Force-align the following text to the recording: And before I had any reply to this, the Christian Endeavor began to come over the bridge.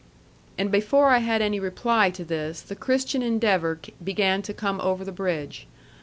And 0.57 0.71
before 0.71 1.09
I 1.09 1.19
had 1.19 1.43
any 1.43 1.59
reply 1.59 2.09
to 2.09 2.25
this, 2.25 2.61
the 2.61 2.75
Christian 2.75 3.21
Endeavor 3.21 3.77
began 4.03 4.41
to 4.41 4.51
come 4.51 4.81
over 4.81 5.05
the 5.05 5.11
bridge. 5.11 5.67